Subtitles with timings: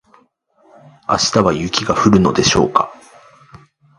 [1.07, 2.91] 明日は雪が降るのでしょうか